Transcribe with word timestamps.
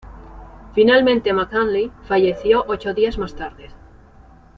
Finalmente, 0.73 1.31
McKinley 1.31 1.91
falleció 2.07 2.65
ocho 2.67 2.95
días 2.95 3.19
más 3.19 3.35
tarde. 3.35 3.69